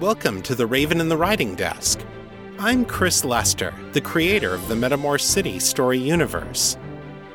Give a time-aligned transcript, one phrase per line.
[0.00, 1.98] Welcome to The Raven and the Writing Desk.
[2.60, 6.78] I'm Chris Lester, the creator of the Metamor City story universe.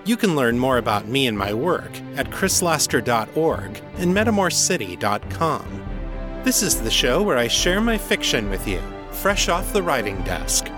[0.05, 6.41] You can learn more about me and my work at chrislester.org and metamorcity.com.
[6.45, 10.21] This is the show where I share my fiction with you, fresh off the writing
[10.21, 10.71] desk.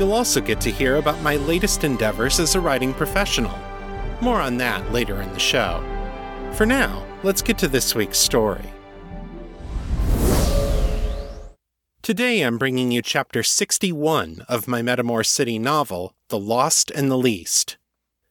[0.00, 3.56] You'll also get to hear about my latest endeavors as a writing professional.
[4.20, 5.80] More on that later in the show.
[6.54, 8.64] For now, let's get to this week's story.
[12.10, 17.16] Today I'm bringing you chapter 61 of my Metamor City novel, The Lost and the
[17.16, 17.78] Least.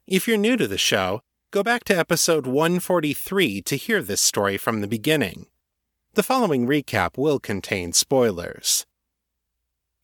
[0.06, 4.58] If you're new to the show, go back to episode 143 to hear this story
[4.58, 5.46] from the beginning.
[6.16, 8.86] The following recap will contain spoilers.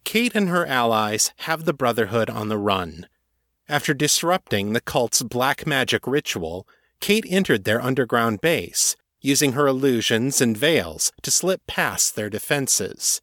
[0.05, 3.07] Kate and her allies have the Brotherhood on the run.
[3.67, 6.65] After disrupting the cult's black magic ritual,
[7.01, 13.21] Kate entered their underground base, using her illusions and veils to slip past their defenses.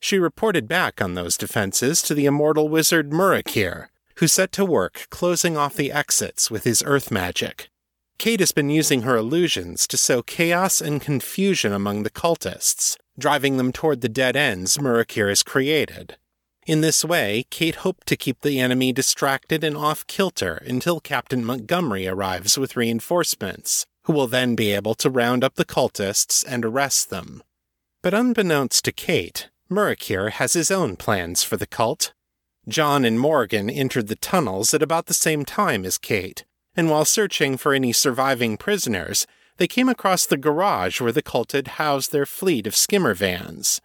[0.00, 5.06] She reported back on those defenses to the immortal wizard Murikeer, who set to work
[5.10, 7.68] closing off the exits with his earth magic.
[8.18, 13.56] Kate has been using her illusions to sow chaos and confusion among the cultists, driving
[13.56, 16.16] them toward the dead ends Murikeer has created.
[16.66, 21.44] In this way, Kate hoped to keep the enemy distracted and off kilter until Captain
[21.44, 26.64] Montgomery arrives with reinforcements, who will then be able to round up the cultists and
[26.64, 27.42] arrest them.
[28.02, 32.12] But unbeknownst to Kate, Murikeer has his own plans for the cult.
[32.66, 36.44] John and Morgan entered the tunnels at about the same time as Kate,
[36.74, 39.26] and while searching for any surviving prisoners,
[39.58, 43.80] they came across the garage where the cult had housed their fleet of skimmer vans.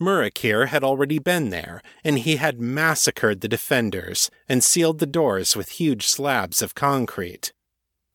[0.00, 5.54] Murikeer had already been there, and he had massacred the defenders and sealed the doors
[5.54, 7.52] with huge slabs of concrete.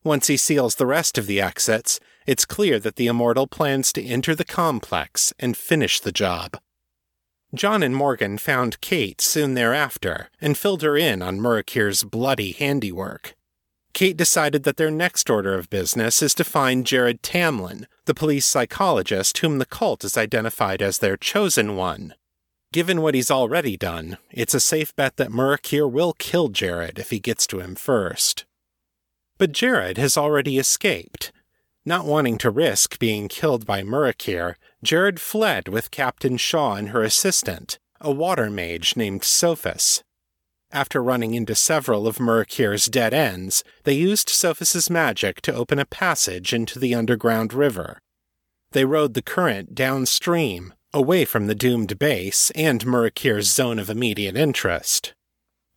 [0.03, 4.03] Once he seals the rest of the exits, it's clear that the Immortal plans to
[4.03, 6.57] enter the complex and finish the job.
[7.55, 13.35] John and Morgan found Kate soon thereafter and filled her in on Murikeer's bloody handiwork.
[13.93, 18.45] Kate decided that their next order of business is to find Jared Tamlin, the police
[18.45, 22.13] psychologist whom the cult has identified as their chosen one.
[22.73, 27.09] Given what he's already done, it's a safe bet that Murikeer will kill Jared if
[27.09, 28.43] he gets to him first.
[29.37, 31.31] But Jared has already escaped.
[31.88, 37.03] Not wanting to risk being killed by Murikeer, Jared fled with Captain Shaw and her
[37.03, 40.03] assistant, a water mage named Sophus.
[40.72, 45.85] After running into several of Murikeer's dead ends, they used Sophus's magic to open a
[45.85, 48.00] passage into the underground river.
[48.72, 54.35] They rode the current downstream, away from the doomed base and Murikeer's zone of immediate
[54.35, 55.13] interest.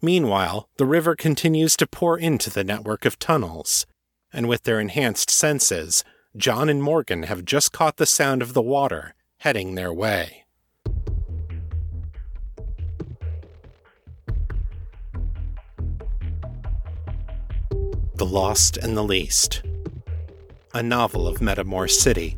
[0.00, 3.84] Meanwhile, the river continues to pour into the network of tunnels,
[4.32, 6.04] and with their enhanced senses,
[6.36, 10.44] John and Morgan have just caught the sound of the water heading their way.
[18.14, 19.62] The Lost and the Least,
[20.74, 22.36] a novel of Metamor City.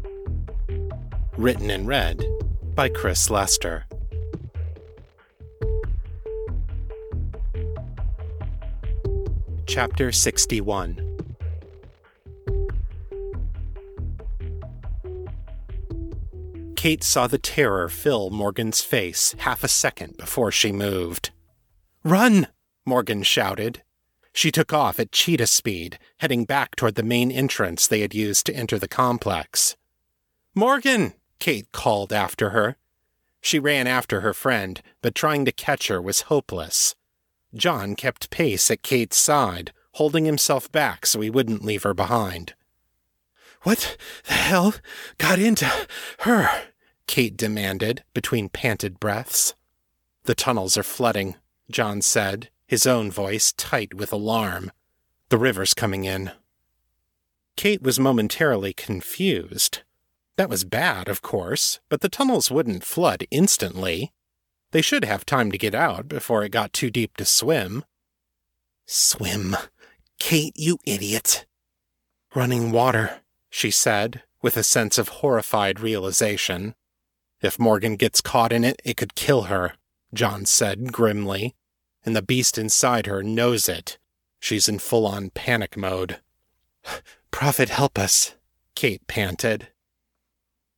[1.36, 2.22] Written and read
[2.74, 3.86] by Chris Lester.
[9.66, 11.09] Chapter 61
[16.80, 21.30] Kate saw the terror fill Morgan's face half a second before she moved.
[22.02, 22.48] Run!
[22.86, 23.82] Morgan shouted,
[24.32, 28.46] she took off at cheetah speed, heading back toward the main entrance they had used
[28.46, 29.76] to enter the complex.
[30.54, 31.12] Morgan!
[31.38, 32.78] Kate called after her.
[33.42, 36.94] She ran after her friend, but trying to catch her was hopeless.
[37.54, 42.54] John kept pace at Kate's side, holding himself back so he wouldn't leave her behind.
[43.64, 44.76] What the hell
[45.18, 45.70] got into
[46.20, 46.69] her?
[47.10, 49.56] Kate demanded between panted breaths.
[50.26, 51.34] The tunnels are flooding,
[51.68, 54.70] John said, his own voice tight with alarm.
[55.28, 56.30] The river's coming in.
[57.56, 59.82] Kate was momentarily confused.
[60.36, 64.12] That was bad, of course, but the tunnels wouldn't flood instantly.
[64.70, 67.84] They should have time to get out before it got too deep to swim.
[68.86, 69.56] Swim.
[70.20, 71.44] Kate, you idiot.
[72.36, 76.76] Running water, she said, with a sense of horrified realization.
[77.42, 79.74] If Morgan gets caught in it, it could kill her,
[80.12, 81.54] John said grimly.
[82.04, 83.98] And the beast inside her knows it.
[84.38, 86.20] She's in full on panic mode.
[87.30, 88.34] Prophet, help us,
[88.74, 89.68] Kate panted.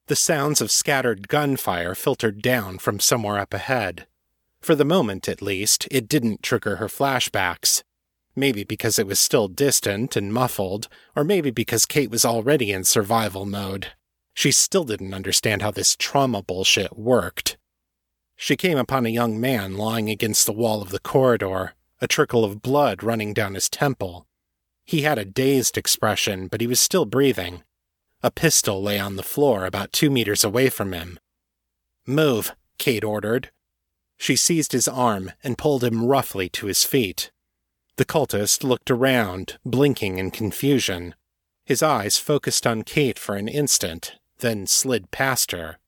[0.06, 4.06] The sounds of scattered gunfire filtered down from somewhere up ahead.
[4.60, 7.82] For the moment, at least, it didn't trigger her flashbacks.
[8.34, 12.84] Maybe because it was still distant and muffled, or maybe because Kate was already in
[12.84, 13.92] survival mode.
[14.34, 17.56] She still didn't understand how this trauma bullshit worked.
[18.36, 22.44] She came upon a young man lying against the wall of the corridor, a trickle
[22.44, 24.26] of blood running down his temple.
[24.84, 27.62] He had a dazed expression, but he was still breathing.
[28.22, 31.20] A pistol lay on the floor about two meters away from him.
[32.06, 33.50] Move, Kate ordered.
[34.16, 37.30] She seized his arm and pulled him roughly to his feet.
[37.96, 41.14] The cultist looked around, blinking in confusion.
[41.64, 45.78] His eyes focused on Kate for an instant, then slid past her.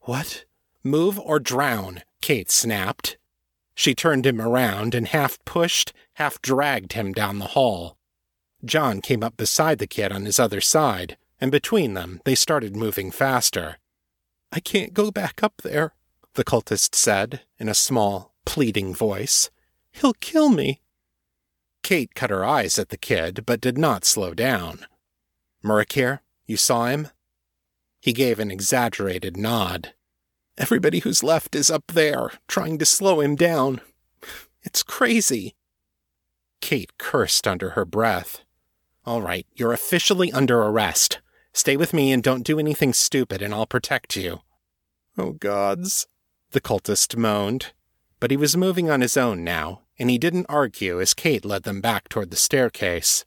[0.00, 0.44] What?
[0.84, 3.16] Move or drown, Kate snapped.
[3.74, 7.96] She turned him around and half pushed, half dragged him down the hall.
[8.64, 12.76] John came up beside the kid on his other side, and between them they started
[12.76, 13.78] moving faster.
[14.52, 15.92] I can't go back up there,
[16.34, 19.50] the cultist said in a small, pleading voice.
[19.92, 20.80] He'll kill me.
[21.82, 24.86] Kate cut her eyes at the kid, but did not slow down.
[25.62, 27.08] Murikeer, you saw him?
[28.06, 29.92] He gave an exaggerated nod.
[30.56, 33.80] Everybody who's left is up there, trying to slow him down.
[34.62, 35.56] It's crazy.
[36.60, 38.44] Kate cursed under her breath.
[39.04, 41.20] All right, you're officially under arrest.
[41.52, 44.42] Stay with me and don't do anything stupid, and I'll protect you.
[45.18, 46.06] Oh, gods,
[46.52, 47.72] the cultist moaned.
[48.20, 51.64] But he was moving on his own now, and he didn't argue as Kate led
[51.64, 53.24] them back toward the staircase.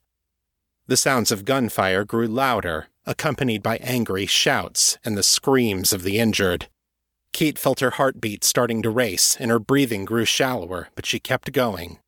[0.87, 6.19] The sounds of gunfire grew louder, accompanied by angry shouts and the screams of the
[6.19, 6.67] injured.
[7.33, 11.51] Kate felt her heartbeat starting to race, and her breathing grew shallower, but she kept
[11.51, 11.99] going.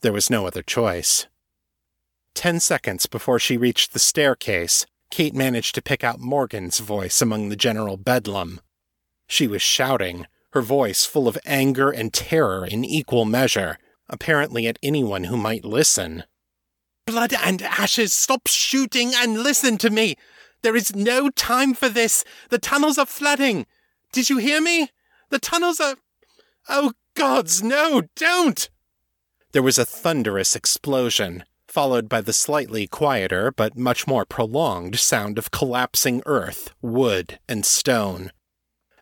[0.00, 1.26] There was no other choice.
[2.34, 7.48] Ten seconds before she reached the staircase, Kate managed to pick out Morgan's voice among
[7.48, 8.60] the general bedlam.
[9.26, 14.78] She was shouting, her voice full of anger and terror in equal measure, apparently at
[14.82, 16.24] anyone who might listen.
[17.08, 20.16] Blood and ashes, stop shooting and listen to me!
[20.60, 22.22] There is no time for this!
[22.50, 23.64] The tunnels are flooding!
[24.12, 24.90] Did you hear me?
[25.30, 25.96] The tunnels are.
[26.68, 28.68] Oh, gods, no, don't!
[29.52, 35.38] There was a thunderous explosion, followed by the slightly quieter but much more prolonged sound
[35.38, 38.32] of collapsing earth, wood, and stone.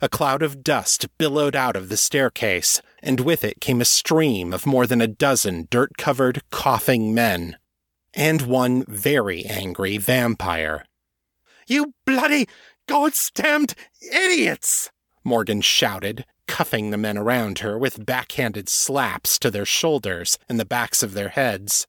[0.00, 4.55] A cloud of dust billowed out of the staircase, and with it came a stream
[4.55, 7.56] of more than a dozen dirt covered, coughing men.
[8.16, 10.86] And one very angry vampire.
[11.66, 12.48] You bloody,
[12.88, 14.90] God's damned idiots!
[15.22, 20.64] Morgan shouted, cuffing the men around her with backhanded slaps to their shoulders and the
[20.64, 21.86] backs of their heads.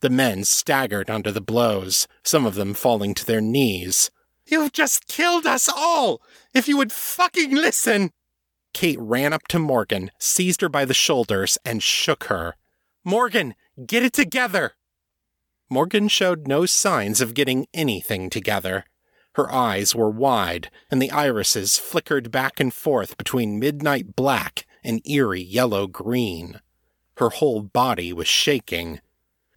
[0.00, 4.10] The men staggered under the blows, some of them falling to their knees.
[4.44, 6.20] You've just killed us all!
[6.52, 8.10] If you would fucking listen!
[8.74, 12.56] Kate ran up to Morgan, seized her by the shoulders, and shook her.
[13.02, 13.54] Morgan,
[13.86, 14.74] get it together!
[15.72, 18.84] Morgan showed no signs of getting anything together.
[19.34, 25.00] Her eyes were wide, and the irises flickered back and forth between midnight black and
[25.06, 26.60] eerie yellow green.
[27.18, 29.00] Her whole body was shaking.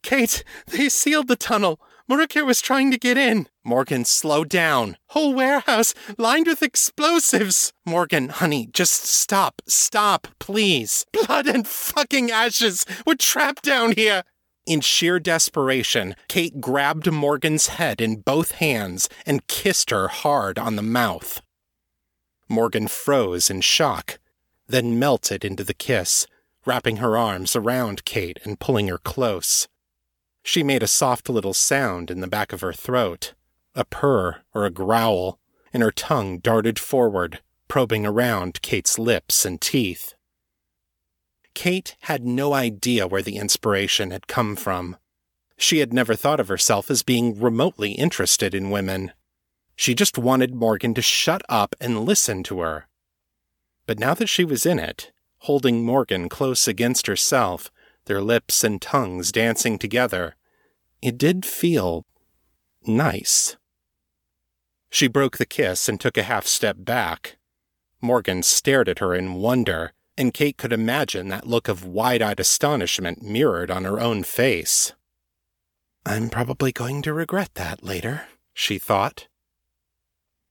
[0.04, 1.82] Kate, they sealed the tunnel.
[2.08, 3.48] Murikeer was trying to get in.
[3.64, 4.98] Morgan, slow down.
[5.08, 7.74] Whole warehouse lined with explosives.
[7.86, 9.62] Morgan, honey, just stop.
[9.68, 11.06] Stop, please.
[11.14, 12.86] Blood and fucking ashes.
[13.06, 14.24] We're trapped down here.
[14.66, 20.78] In sheer desperation, Kate grabbed Morgan's head in both hands and kissed her hard on
[20.78, 21.42] the mouth.
[22.48, 24.20] Morgan froze in shock,
[24.68, 26.26] then melted into the kiss,
[26.66, 29.68] wrapping her arms around Kate and pulling her close.
[30.44, 33.34] She made a soft little sound in the back of her throat,
[33.76, 35.40] a purr or a growl,
[35.74, 40.13] and her tongue darted forward, probing around Kate's lips and teeth.
[41.54, 44.98] Kate had no idea where the inspiration had come from.
[45.58, 49.14] She had never thought of herself as being remotely interested in women.
[49.76, 52.88] She just wanted Morgan to shut up and listen to her.
[53.86, 57.72] But now that she was in it, holding Morgan close against herself,
[58.06, 60.36] their lips and tongues dancing together,
[61.02, 62.06] it did feel
[62.86, 63.58] nice.
[64.90, 67.38] She broke the kiss and took a half step back.
[68.02, 72.40] Morgan stared at her in wonder and Kate could imagine that look of wide eyed
[72.40, 74.94] astonishment mirrored on her own face.
[76.06, 79.28] I'm probably going to regret that later, she thought.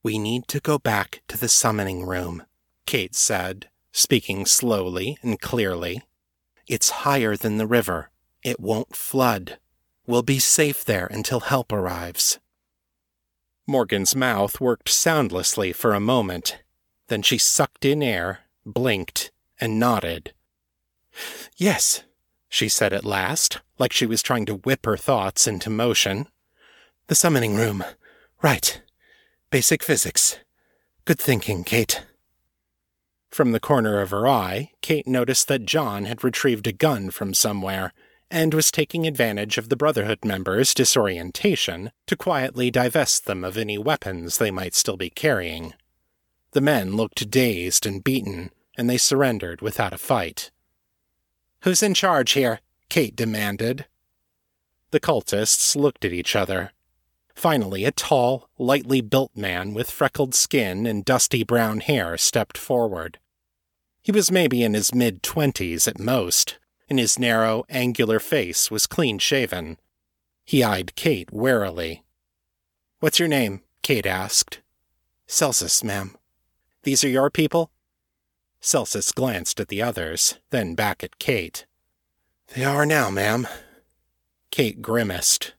[0.03, 2.45] We need to go back to the summoning room,
[2.87, 6.03] Kate said, speaking slowly and clearly.
[6.67, 8.11] It's higher than the river.
[8.43, 9.59] It won't flood.
[10.07, 12.41] We'll be safe there until help arrives.
[13.67, 16.59] Morgan's mouth worked soundlessly for a moment.
[17.09, 19.32] Then she sucked in air, blinked,
[19.63, 20.33] and nodded.
[21.57, 22.03] Yes,
[22.49, 26.27] she said at last, like she was trying to whip her thoughts into motion.
[27.07, 27.85] The summoning room.
[28.43, 28.83] Right.
[29.51, 30.41] Basic physics.
[31.05, 32.05] Good thinking, Kate.
[33.31, 37.33] From the corner of her eye, Kate noticed that John had retrieved a gun from
[37.33, 37.93] somewhere
[38.33, 43.79] and was taking advantage of the Brotherhood members' disorientation to quietly divest them of any
[43.79, 45.73] weapons they might still be carrying.
[46.51, 50.51] The men looked dazed and beaten, and they surrendered without a fight.
[51.63, 52.61] Who's in charge here?
[52.89, 53.87] Kate demanded.
[54.91, 56.73] The cultists looked at each other.
[57.35, 63.19] Finally, a tall, lightly built man with freckled skin and dusty brown hair stepped forward.
[64.03, 66.59] He was maybe in his mid twenties at most,
[66.91, 69.79] and his narrow, angular face was clean shaven.
[70.45, 72.03] He eyed Kate warily.
[73.01, 73.63] What's your name?
[73.83, 74.61] Kate asked.
[75.27, 76.17] Celsus, ma'am.
[76.83, 77.71] These are your people?
[78.65, 81.67] Celsus glanced at the others, then back at Kate.
[82.55, 83.49] They are now, ma'am.
[84.53, 85.55] Kate grimaced.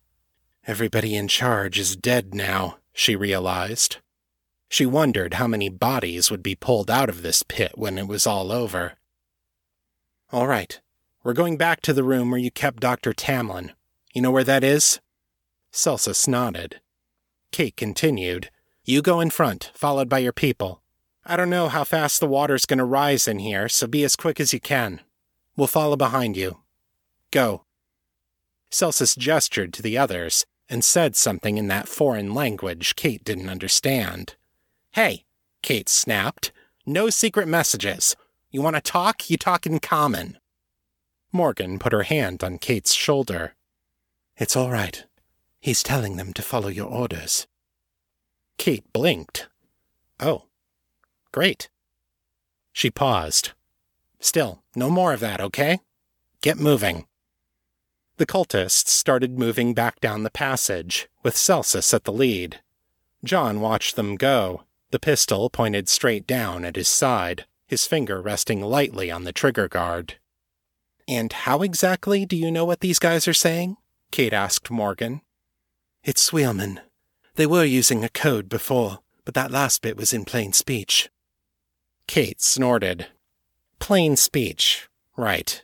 [0.66, 3.98] Everybody in charge is dead now, she realized.
[4.70, 8.26] She wondered how many bodies would be pulled out of this pit when it was
[8.26, 8.94] all over.
[10.32, 10.80] All right,
[11.24, 13.12] we're going back to the room where you kept Dr.
[13.12, 13.72] Tamlin.
[14.14, 15.02] You know where that is?
[15.72, 16.80] Celsus nodded.
[17.52, 18.50] Kate continued,
[18.86, 20.83] You go in front, followed by your people.
[21.26, 24.16] I don't know how fast the water's going to rise in here, so be as
[24.18, 25.00] quick as you can.
[25.56, 26.60] We'll follow behind you.
[27.32, 27.64] Go.
[28.70, 34.36] Celsus gestured to the others and said something in that foreign language Kate didn't understand.
[34.92, 35.24] Hey,
[35.62, 36.52] Kate snapped.
[36.86, 38.16] No secret messages.
[38.52, 39.30] You want to talk?
[39.30, 40.38] You talk in common.
[41.32, 43.56] Morgan put her hand on Kate's shoulder.
[44.38, 45.06] It's all right.
[45.62, 47.48] He's telling them to follow your orders.
[48.58, 49.48] Kate blinked.
[50.20, 50.44] Oh,
[51.34, 51.70] great.
[52.72, 53.52] She paused.
[54.20, 55.80] Still, no more of that, okay?
[56.42, 57.08] Get moving.
[58.18, 62.62] The cultists started moving back down the passage, with Celsus at the lead.
[63.24, 68.62] John watched them go, the pistol pointed straight down at his side, his finger resting
[68.62, 70.16] lightly on the trigger guard.
[71.08, 73.78] And how exactly do you know what these guys are saying?
[74.12, 75.22] Kate asked Morgan.
[76.04, 76.80] It's Sweelman.
[77.36, 81.10] They were using a code before, but that last bit was in plain speech.
[82.08, 83.08] Kate snorted.
[83.80, 84.88] Plain speech.
[85.18, 85.64] Right.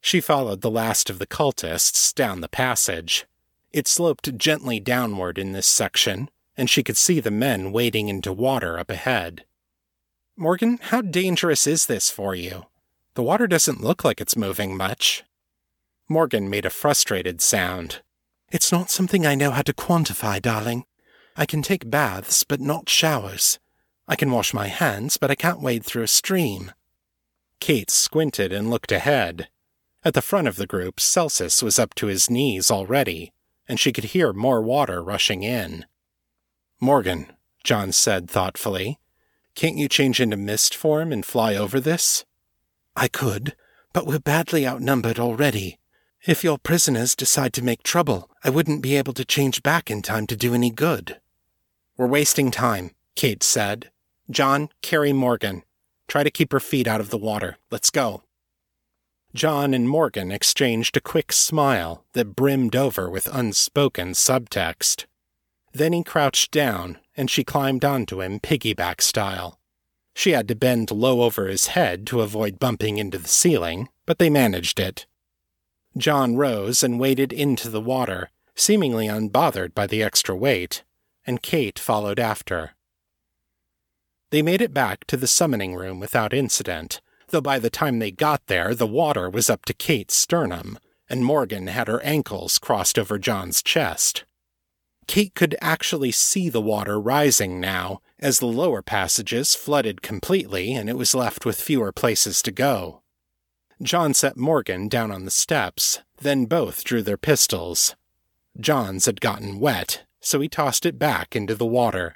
[0.00, 3.26] She followed the last of the cultists down the passage.
[3.72, 8.32] It sloped gently downward in this section, and she could see the men wading into
[8.32, 9.44] water up ahead.
[10.36, 12.66] Morgan, how dangerous is this for you?
[13.14, 15.24] The water doesn't look like it's moving much.
[16.08, 18.00] Morgan made a frustrated sound.
[18.50, 20.84] It's not something I know how to quantify, darling.
[21.36, 23.58] I can take baths, but not showers.
[24.10, 26.72] I can wash my hands, but I can't wade through a stream.
[27.60, 29.48] Kate squinted and looked ahead.
[30.04, 33.32] At the front of the group, Celsus was up to his knees already,
[33.68, 35.86] and she could hear more water rushing in.
[36.80, 37.28] Morgan,
[37.62, 38.98] John said thoughtfully,
[39.54, 42.24] can't you change into mist form and fly over this?
[42.96, 43.54] I could,
[43.92, 45.78] but we're badly outnumbered already.
[46.26, 50.02] If your prisoners decide to make trouble, I wouldn't be able to change back in
[50.02, 51.20] time to do any good.
[51.96, 53.92] We're wasting time, Kate said.
[54.30, 55.64] John, carry Morgan.
[56.06, 57.56] Try to keep her feet out of the water.
[57.70, 58.22] Let's go.
[59.34, 65.06] John and Morgan exchanged a quick smile that brimmed over with unspoken subtext.
[65.72, 69.60] Then he crouched down, and she climbed onto him piggyback style.
[70.14, 74.18] She had to bend low over his head to avoid bumping into the ceiling, but
[74.18, 75.06] they managed it.
[75.96, 80.82] John rose and waded into the water, seemingly unbothered by the extra weight,
[81.24, 82.74] and Kate followed after.
[84.30, 88.10] They made it back to the summoning room without incident, though by the time they
[88.10, 92.98] got there, the water was up to Kate's sternum, and Morgan had her ankles crossed
[92.98, 94.24] over John's chest.
[95.08, 100.88] Kate could actually see the water rising now, as the lower passages flooded completely and
[100.88, 103.02] it was left with fewer places to go.
[103.82, 107.96] John set Morgan down on the steps, then both drew their pistols.
[108.60, 112.14] John's had gotten wet, so he tossed it back into the water.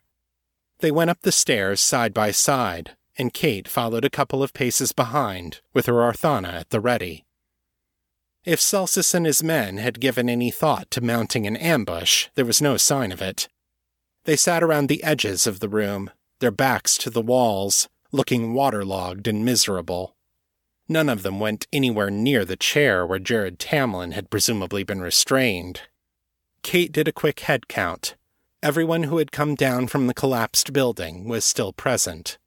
[0.81, 4.93] They went up the stairs side by side, and Kate followed a couple of paces
[4.93, 7.25] behind, with her Arthana at the ready.
[8.45, 12.61] If Celsus and his men had given any thought to mounting an ambush, there was
[12.61, 13.49] no sign of it.
[14.25, 19.27] They sat around the edges of the room, their backs to the walls, looking waterlogged
[19.27, 20.15] and miserable.
[20.89, 25.83] None of them went anywhere near the chair where Jared Tamlin had presumably been restrained.
[26.63, 28.15] Kate did a quick head count.
[28.65, 32.39] Everyone who had come down from the collapsed building was still present.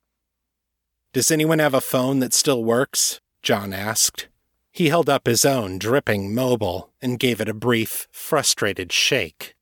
[1.13, 3.21] Does anyone have a phone that still works?
[3.43, 4.27] John asked.
[4.71, 9.53] He held up his own dripping mobile and gave it a brief, frustrated shake.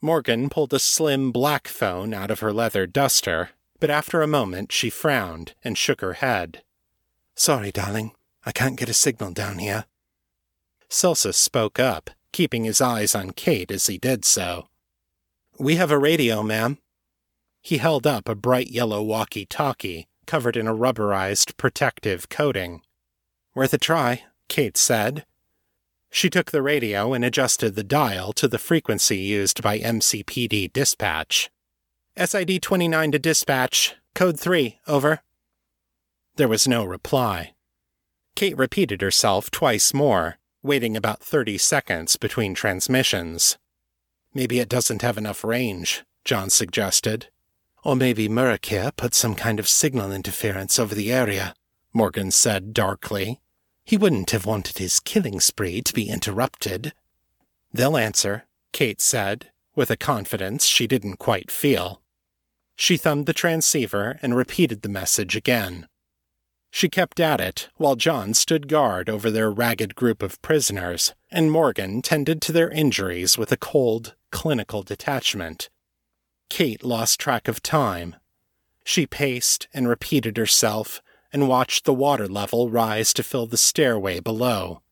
[0.00, 3.50] Morgan pulled a slim black phone out of her leather duster,
[3.80, 6.62] but after a moment she frowned and shook her head.
[7.34, 8.12] Sorry, darling.
[8.46, 9.86] I can't get a signal down here.
[10.88, 14.68] Celsus spoke up, keeping his eyes on Kate as he did so.
[15.58, 16.78] We have a radio, ma'am.
[17.62, 22.82] He held up a bright yellow walkie talkie covered in a rubberized protective coating.
[23.54, 25.24] Worth a try, Kate said.
[26.10, 31.50] She took the radio and adjusted the dial to the frequency used by MCPD dispatch.
[32.16, 35.20] SID 29 to dispatch, code 3, over.
[36.36, 37.54] There was no reply.
[38.34, 43.56] Kate repeated herself twice more, waiting about 30 seconds between transmissions.
[44.34, 47.28] Maybe it doesn't have enough range, John suggested.
[47.84, 51.54] Or maybe Murikeer put some kind of signal interference over the area,
[51.92, 53.40] Morgan said darkly.
[53.84, 56.92] He wouldn't have wanted his killing spree to be interrupted.
[57.72, 62.00] They'll answer, Kate said, with a confidence she didn't quite feel.
[62.74, 65.86] She thumbed the transceiver and repeated the message again.
[66.70, 71.52] She kept at it while John stood guard over their ragged group of prisoners, and
[71.52, 75.70] Morgan tended to their injuries with a cold, clinical detachment.
[76.50, 78.16] Kate lost track of time.
[78.84, 81.00] She paced and repeated herself
[81.32, 84.82] and watched the water level rise to fill the stairway below.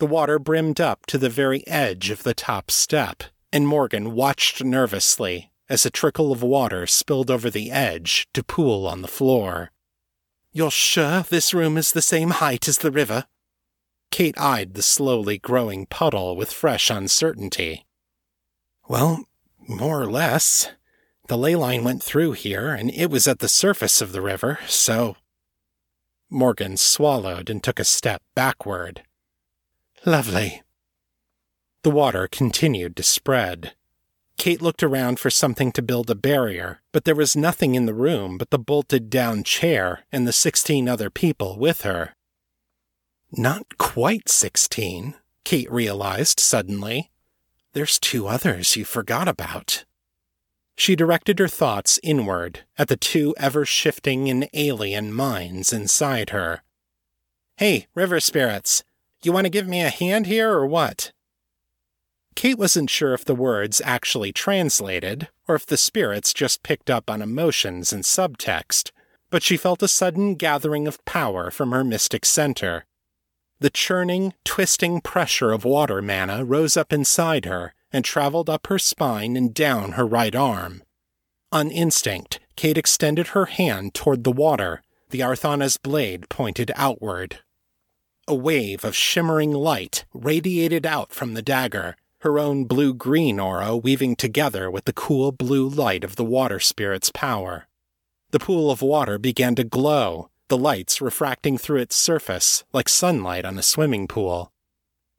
[0.00, 4.64] The water brimmed up to the very edge of the top step, and Morgan watched
[4.64, 9.70] nervously as a trickle of water spilled over the edge to pool on the floor.
[10.52, 13.26] You're sure this room is the same height as the river?
[14.10, 17.86] Kate eyed the slowly growing puddle with fresh uncertainty.
[18.90, 19.28] Well,
[19.68, 20.72] more or less.
[21.28, 24.58] The ley line went through here, and it was at the surface of the river,
[24.66, 25.14] so
[26.28, 29.04] Morgan swallowed and took a step backward.
[30.04, 30.62] Lovely.
[31.84, 33.74] The water continued to spread.
[34.36, 37.94] Kate looked around for something to build a barrier, but there was nothing in the
[37.94, 42.16] room but the bolted down chair and the sixteen other people with her.
[43.30, 47.12] Not quite sixteen, Kate realized suddenly.
[47.72, 49.84] There's two others you forgot about.
[50.76, 56.62] She directed her thoughts inward at the two ever shifting and alien minds inside her.
[57.58, 58.82] Hey, river spirits,
[59.22, 61.12] you want to give me a hand here or what?
[62.34, 67.10] Kate wasn't sure if the words actually translated or if the spirits just picked up
[67.10, 68.90] on emotions and subtext,
[69.28, 72.86] but she felt a sudden gathering of power from her mystic center.
[73.60, 78.78] The churning, twisting pressure of water mana rose up inside her and traveled up her
[78.78, 80.82] spine and down her right arm.
[81.52, 87.40] On instinct, Kate extended her hand toward the water, the Arthana's blade pointed outward.
[88.26, 93.76] A wave of shimmering light radiated out from the dagger, her own blue green aura
[93.76, 97.66] weaving together with the cool blue light of the water spirit's power.
[98.30, 103.44] The pool of water began to glow, the lights refracting through its surface like sunlight
[103.44, 104.52] on a swimming pool.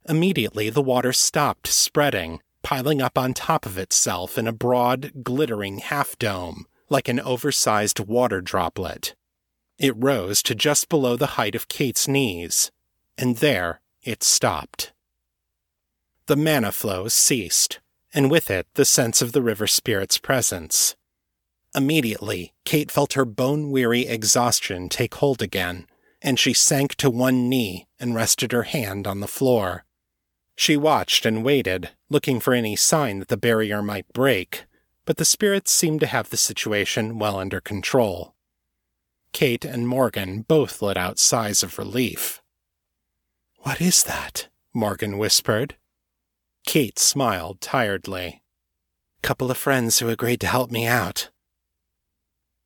[0.07, 5.79] Immediately, the water stopped spreading, piling up on top of itself in a broad, glittering
[5.79, 9.15] half dome, like an oversized water droplet.
[9.79, 12.69] It rose to just below the height of Kate's knees,
[13.17, 14.91] and there it stopped.
[16.25, 17.79] The mana flow ceased,
[18.13, 20.95] and with it the sense of the river spirit's presence.
[21.73, 25.87] Immediately, Kate felt her bone weary exhaustion take hold again,
[26.21, 29.85] and she sank to one knee and rested her hand on the floor.
[30.55, 34.65] She watched and waited, looking for any sign that the barrier might break,
[35.05, 38.35] but the spirits seemed to have the situation well under control.
[39.33, 42.43] Kate and Morgan both let out sighs of relief.
[43.61, 44.49] What is that?
[44.73, 45.77] Morgan whispered.
[46.65, 48.43] Kate smiled tiredly.
[49.23, 51.30] Couple of friends who agreed to help me out.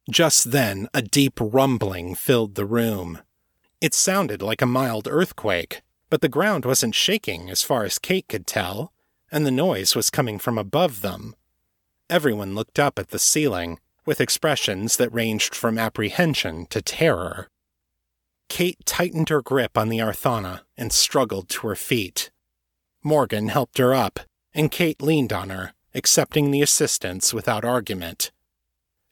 [0.10, 3.20] Just then, a deep rumbling filled the room.
[3.82, 8.28] It sounded like a mild earthquake, but the ground wasn't shaking as far as Kate
[8.28, 8.94] could tell,
[9.32, 11.36] and the noise was coming from above them.
[12.10, 17.50] Everyone looked up at the ceiling, with expressions that ranged from apprehension to terror.
[18.48, 22.30] Kate tightened her grip on the Arthana and struggled to her feet.
[23.04, 24.20] Morgan helped her up,
[24.54, 28.32] and Kate leaned on her, accepting the assistance without argument.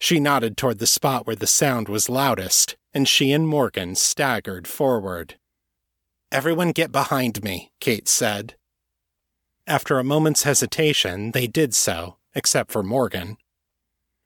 [0.04, 4.68] She nodded toward the spot where the sound was loudest, and she and Morgan staggered
[4.68, 5.36] forward.
[6.30, 8.56] Everyone get behind me, Kate said.
[9.66, 13.38] After a moment's hesitation, they did so, except for Morgan.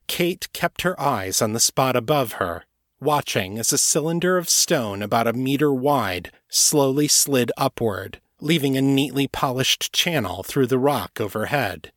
[0.08, 2.64] Kate kept her eyes on the spot above her,
[3.00, 8.82] watching as a cylinder of stone about a meter wide slowly slid upward, leaving a
[8.82, 11.92] neatly polished channel through the rock overhead.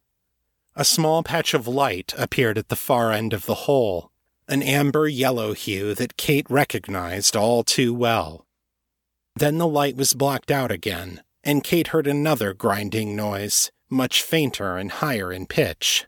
[0.76, 4.10] A small patch of light appeared at the far end of the hole,
[4.48, 8.46] an amber yellow hue that Kate recognized all too well.
[9.36, 14.76] Then the light was blocked out again, and Kate heard another grinding noise, much fainter
[14.76, 16.06] and higher in pitch.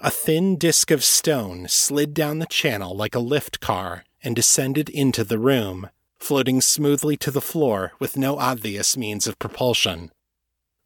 [0.00, 4.88] A thin disk of stone slid down the channel like a lift car and descended
[4.88, 10.10] into the room, floating smoothly to the floor with no obvious means of propulsion.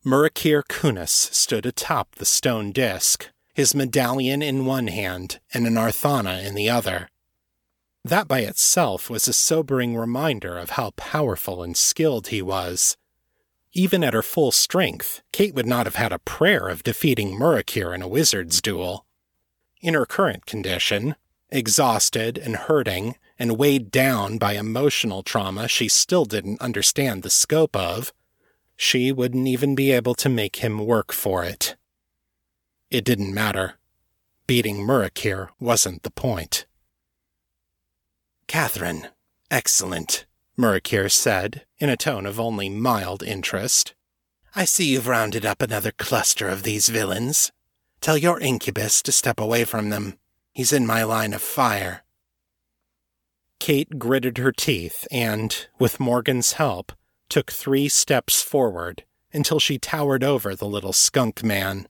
[0.08, 6.42] Murikeer Kunis stood atop the stone disk, his medallion in one hand and an arthana
[6.42, 7.10] in the other.
[8.06, 12.96] That by itself was a sobering reminder of how powerful and skilled he was.
[13.74, 17.94] Even at her full strength, Kate would not have had a prayer of defeating Murikeer
[17.94, 19.04] in a wizard's duel.
[19.82, 21.16] In her current condition,
[21.50, 27.76] exhausted and hurting, and weighed down by emotional trauma she still didn't understand the scope
[27.76, 28.14] of,
[28.80, 31.74] she wouldn't even be able to make him work for it.
[32.92, 33.74] It didn't matter.
[34.46, 36.64] Beating Murikeer wasn't the point.
[38.46, 39.08] Catherine,
[39.50, 43.94] excellent, Murikeer said, in a tone of only mild interest.
[44.54, 47.50] I see you've rounded up another cluster of these villains.
[48.00, 50.18] Tell your incubus to step away from them.
[50.52, 52.04] He's in my line of fire.
[53.58, 56.92] Kate gritted her teeth and, with Morgan's help,
[57.28, 61.86] took three steps forward until she towered over the little skunk man.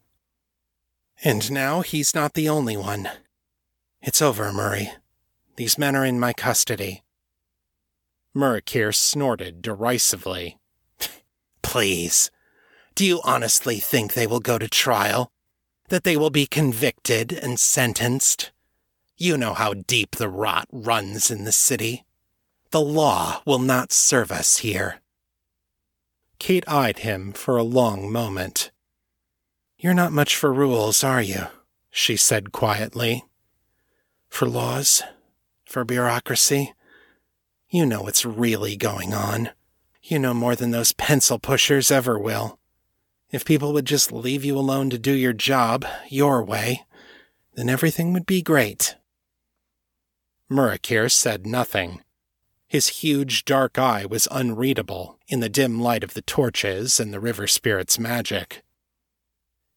[1.25, 3.09] And now he's not the only one.
[4.01, 4.93] It's over, Murray.
[5.57, 7.03] These men are in my custody.
[8.35, 10.59] Murikeer snorted derisively.
[11.63, 12.31] Please,
[12.95, 15.33] do you honestly think they will go to trial?
[15.89, 18.53] That they will be convicted and sentenced?
[19.17, 22.05] You know how deep the rot runs in the city.
[22.71, 25.01] The law will not serve us here.
[26.39, 28.71] Kate eyed him for a long moment.
[29.77, 31.47] You're not much for rules, are you?
[31.91, 33.25] she said quietly.
[34.29, 35.03] For laws?
[35.65, 36.75] For bureaucracy?
[37.69, 39.51] You know what's really going on.
[40.03, 42.59] You know more than those pencil pushers ever will.
[43.31, 46.87] If people would just leave you alone to do your job, your way,
[47.55, 48.97] then everything would be great.
[50.51, 52.03] Murikeer said nothing.
[52.69, 57.21] His huge dark eye was unreadable in the dim light of the torches and the
[57.21, 58.63] river spirit's magic.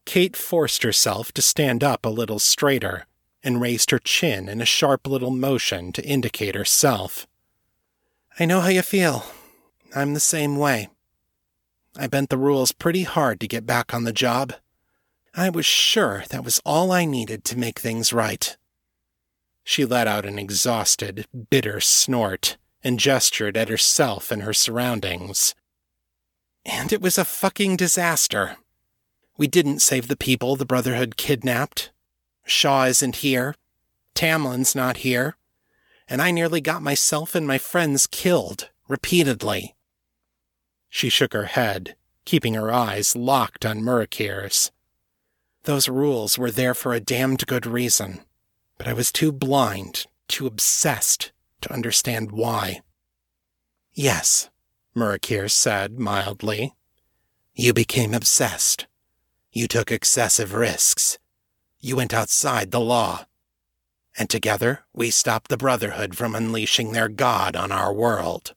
[0.05, 3.05] Kate forced herself to stand up a little straighter
[3.43, 7.27] and raised her chin in a sharp little motion to indicate herself.
[8.37, 9.25] I know how you feel.
[9.95, 10.89] I'm the same way.
[11.97, 14.53] I bent the rules pretty hard to get back on the job.
[15.33, 18.57] I was sure that was all I needed to make things right.
[19.63, 25.55] She let out an exhausted, bitter snort and gestured at herself and her surroundings.
[26.65, 28.57] And it was a fucking disaster.
[29.37, 31.91] We didn't save the people the Brotherhood kidnapped.
[32.45, 33.55] Shaw isn't here.
[34.13, 35.35] Tamlin's not here.
[36.07, 39.75] And I nearly got myself and my friends killed, repeatedly.
[40.89, 44.71] She shook her head, keeping her eyes locked on Murikeer's.
[45.63, 48.21] Those rules were there for a damned good reason,
[48.77, 52.81] but I was too blind, too obsessed to understand why.
[53.93, 54.49] Yes,
[54.95, 56.73] Murikeer said mildly.
[57.53, 58.87] You became obsessed.
[59.51, 61.17] You took excessive risks.
[61.79, 63.25] You went outside the law.
[64.17, 68.53] And together we stopped the Brotherhood from unleashing their god on our world.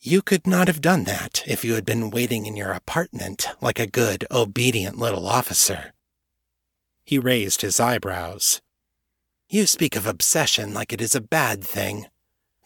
[0.00, 3.80] You could not have done that if you had been waiting in your apartment like
[3.80, 5.92] a good, obedient little officer.
[7.04, 8.60] He raised his eyebrows.
[9.48, 12.06] You speak of obsession like it is a bad thing.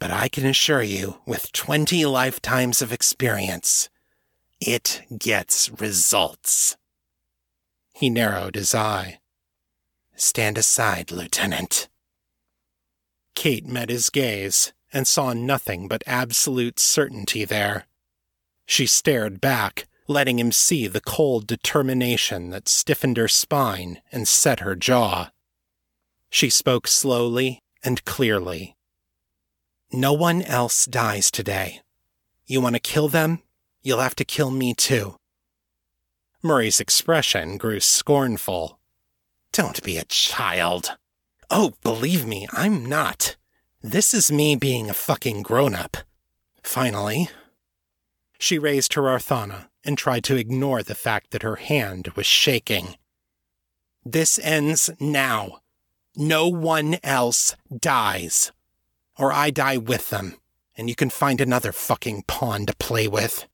[0.03, 3.88] But I can assure you, with 20 lifetimes of experience,
[4.61, 6.77] it gets results.
[7.95, 9.21] He narrowed his eye.
[10.17, 11.88] Stand aside, Lieutenant.
[13.37, 17.87] Kate met his gaze and saw nothing but absolute certainty there.
[18.67, 24.59] She stared back, letting him see the cold determination that stiffened her spine and set
[24.59, 25.31] her jaw.
[26.29, 28.75] She spoke slowly and clearly.
[29.95, 31.83] No one else dies today.
[32.47, 33.43] You want to kill them?
[33.83, 35.17] You'll have to kill me too.
[36.43, 38.79] Murray's expression grew scornful.
[39.53, 40.97] Don't be a child.
[41.51, 43.37] Oh, believe me, I'm not.
[43.83, 45.99] This is me being a fucking grown up.
[46.63, 47.29] Finally.
[48.39, 52.97] She raised her Arthana and tried to ignore the fact that her hand was shaking.
[54.07, 55.61] This ends now.
[56.17, 58.53] No one else dies.
[59.18, 60.37] Or I die with them,
[60.77, 63.46] and you can find another fucking pawn to play with.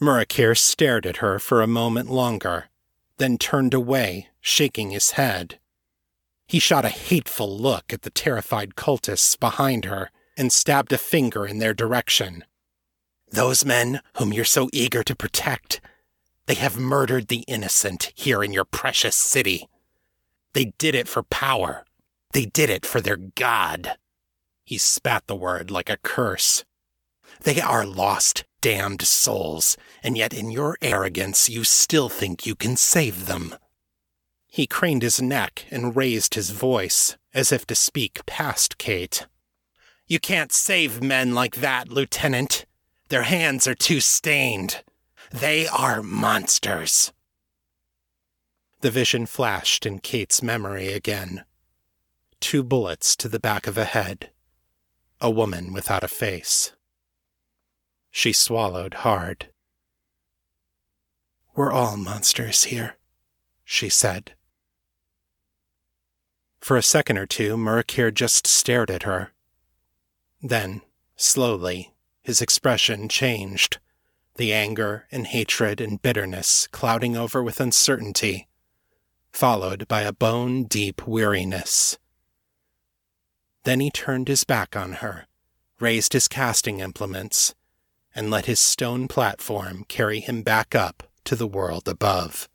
[0.00, 2.68] Murikeer stared at her for a moment longer,
[3.18, 5.58] then turned away, shaking his head.
[6.46, 11.44] He shot a hateful look at the terrified cultists behind her and stabbed a finger
[11.44, 12.44] in their direction.
[13.30, 15.80] Those men whom you're so eager to protect,
[16.46, 19.68] they have murdered the innocent here in your precious city.
[20.54, 21.84] They did it for power.
[22.32, 23.96] They did it for their god.
[24.64, 26.64] He spat the word like a curse.
[27.42, 32.76] They are lost, damned souls, and yet in your arrogance you still think you can
[32.76, 33.54] save them.
[34.46, 39.26] He craned his neck and raised his voice, as if to speak past Kate.
[40.06, 42.64] You can't save men like that, Lieutenant.
[43.08, 44.82] Their hands are too stained.
[45.30, 47.12] They are monsters.
[48.80, 51.44] The vision flashed in Kate's memory again.
[52.40, 54.30] Two bullets to the back of a head.
[55.20, 56.72] A woman without a face.
[58.10, 59.50] She swallowed hard.
[61.54, 62.96] We're all monsters here,
[63.64, 64.34] she said.
[66.60, 69.32] For a second or two, Murikeer just stared at her.
[70.40, 70.82] Then,
[71.16, 73.78] slowly, his expression changed,
[74.36, 78.48] the anger and hatred and bitterness clouding over with uncertainty,
[79.32, 81.98] followed by a bone deep weariness.
[83.68, 85.26] Then he turned his back on her,
[85.78, 87.54] raised his casting implements,
[88.14, 92.48] and let his stone platform carry him back up to the world above.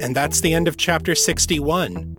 [0.00, 2.16] And that's the end of chapter 61.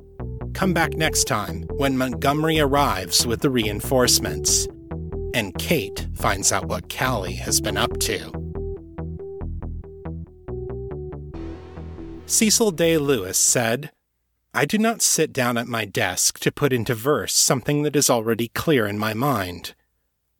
[0.54, 4.68] Come back next time when Montgomery arrives with the reinforcements,
[5.34, 8.47] and Kate finds out what Callie has been up to.
[12.30, 13.90] Cecil Day Lewis said,
[14.54, 18.10] I do not sit down at my desk to put into verse something that is
[18.10, 19.76] already clear in my mind.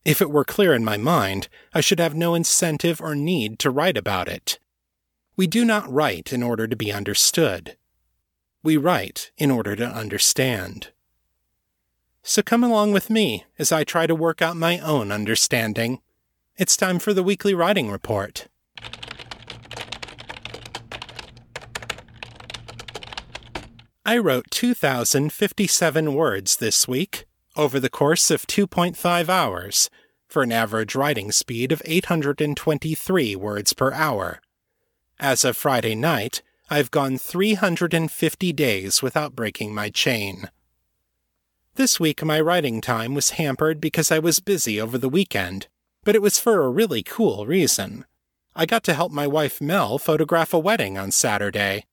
[0.04, 3.72] If it were clear in my mind, I should have no incentive or need to
[3.72, 4.60] write about it.
[5.38, 7.78] We do not write in order to be understood.
[8.64, 10.90] We write in order to understand.
[12.22, 16.02] So come along with me as I try to work out my own understanding.
[16.58, 18.50] It's time for the weekly writing report.
[24.10, 27.26] I wrote 2,057 words this week
[27.58, 29.90] over the course of 2.5 hours
[30.30, 34.40] for an average writing speed of 823 words per hour.
[35.20, 40.52] As of Friday night, I've gone 350 days without breaking my chain.
[41.76, 45.68] This week, my writing time was hampered because I was busy over the weekend,
[46.06, 48.06] but it was for a really cool reason.
[48.56, 51.84] I got to help my wife Mel photograph a wedding on Saturday.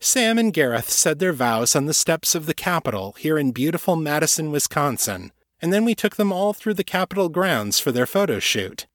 [0.00, 3.96] Sam and Gareth said their vows on the steps of the Capitol here in beautiful
[3.96, 8.38] Madison, Wisconsin, and then we took them all through the Capitol grounds for their photo
[8.38, 8.86] shoot.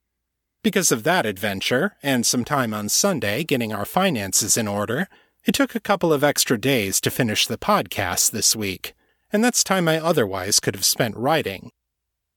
[0.63, 5.07] Because of that adventure, and some time on Sunday getting our finances in order,
[5.43, 8.93] it took a couple of extra days to finish the podcast this week,
[9.33, 11.71] and that's time I otherwise could have spent writing.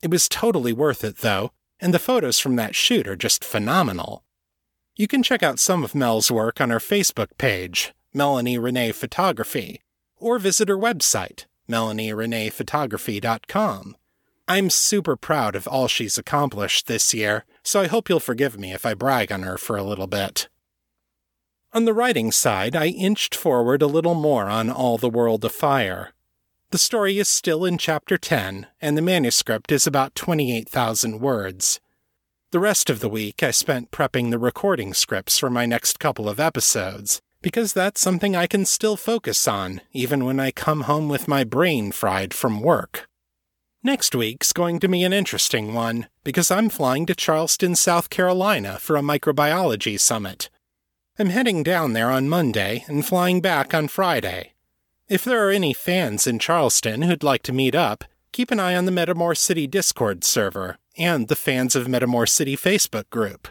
[0.03, 1.51] It was totally worth it, though,
[1.81, 4.25] and the photos from that shoot are just phenomenal.
[4.97, 9.83] You can check out some of Mel's work on her Facebook page, Melanie Renee Photography,
[10.19, 13.97] or visit her website, melaniereneephotography.com.
[14.47, 18.73] I'm super proud of all she's accomplished this year, so I hope you'll forgive me
[18.73, 20.49] if I brag on her for a little bit.
[21.73, 26.13] On the writing side, I inched forward a little more on All the World Afire.
[26.71, 31.81] The story is still in Chapter 10, and the manuscript is about 28,000 words.
[32.53, 36.29] The rest of the week I spent prepping the recording scripts for my next couple
[36.29, 41.11] of episodes, because that's something I can still focus on, even when I come home
[41.11, 43.07] with my brain fried from work.
[43.83, 48.79] Next week's going to be an interesting one because I'm flying to Charleston, South Carolina
[48.79, 50.49] for a microbiology summit.
[51.19, 54.55] I'm heading down there on Monday and flying back on Friday.
[55.07, 58.75] If there are any fans in Charleston who'd like to meet up, keep an eye
[58.75, 63.49] on the Metamor City Discord server and the Fans of Metamor City Facebook group.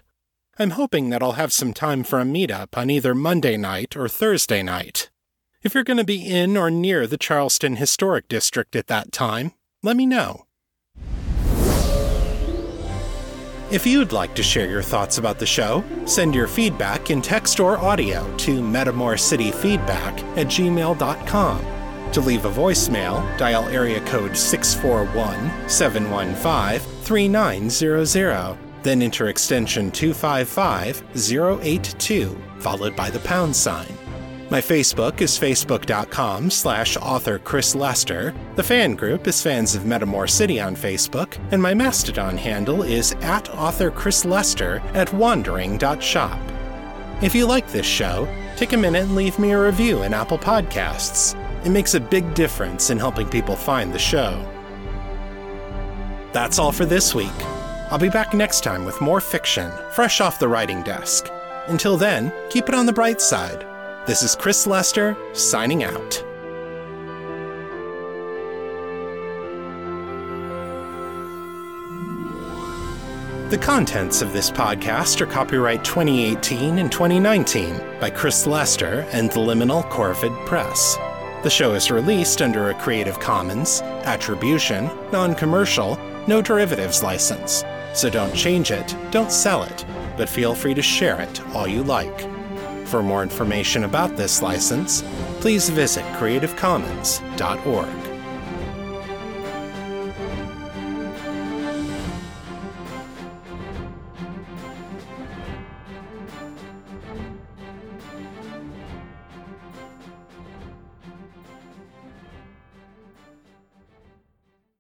[0.60, 4.08] I'm hoping that I'll have some time for a meetup on either Monday night or
[4.08, 5.10] Thursday night.
[5.64, 9.54] If you're going to be in or near the Charleston Historic District at that time,
[9.82, 10.46] let me know.
[13.72, 17.60] If you'd like to share your thoughts about the show, send your feedback in text
[17.60, 21.66] or audio to metamorcityfeedback at gmail.com.
[22.12, 32.42] To leave a voicemail, dial area code 641 715 3900, then enter extension 255 082,
[32.60, 33.98] followed by the pound sign.
[34.50, 38.36] My Facebook is facebook.com slash author Chris Lester.
[38.56, 43.14] The fan group is Fans of Metamor City on Facebook, and my Mastodon handle is
[43.22, 46.40] at author Chris Lester at wandering.shop.
[47.24, 50.38] If you like this show, take a minute and leave me a review in Apple
[50.38, 51.36] Podcasts.
[51.66, 54.38] It makes a big difference in helping people find the show.
[56.34, 57.32] That's all for this week.
[57.94, 61.30] I'll be back next time with more fiction, fresh off the writing desk.
[61.68, 63.68] Until then, keep it on the bright side.
[64.08, 66.10] This is Chris Lester, signing out.
[73.52, 79.40] The contents of this podcast are copyright 2018 and 2019 by Chris Lester and the
[79.40, 80.98] Liminal Corvid Press.
[81.44, 87.64] The show is released under a Creative Commons, Attribution, Non Commercial, No Derivatives license.
[87.94, 89.86] So don't change it, don't sell it,
[90.18, 92.28] but feel free to share it all you like.
[92.88, 95.04] For more information about this license,
[95.40, 98.03] please visit creativecommons.org.